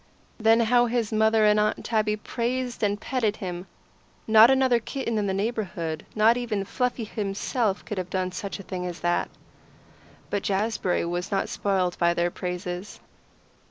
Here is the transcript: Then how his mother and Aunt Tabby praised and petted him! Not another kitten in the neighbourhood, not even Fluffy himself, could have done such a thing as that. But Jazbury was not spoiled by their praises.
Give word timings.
Then 0.39 0.61
how 0.61 0.87
his 0.87 1.13
mother 1.13 1.45
and 1.45 1.59
Aunt 1.59 1.85
Tabby 1.85 2.15
praised 2.15 2.81
and 2.81 2.99
petted 2.99 3.35
him! 3.37 3.67
Not 4.25 4.49
another 4.49 4.79
kitten 4.79 5.19
in 5.19 5.27
the 5.27 5.31
neighbourhood, 5.35 6.07
not 6.15 6.37
even 6.37 6.65
Fluffy 6.65 7.03
himself, 7.03 7.85
could 7.85 7.99
have 7.99 8.09
done 8.09 8.31
such 8.31 8.59
a 8.59 8.63
thing 8.63 8.87
as 8.87 9.01
that. 9.01 9.29
But 10.31 10.41
Jazbury 10.41 11.05
was 11.07 11.31
not 11.31 11.49
spoiled 11.49 11.99
by 11.99 12.15
their 12.15 12.31
praises. 12.31 12.99